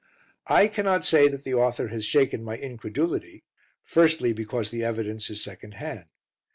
[0.47, 3.43] I cannot say that the author has shaken my incredulity
[3.83, 6.05] firstly, because the evidence is second hand.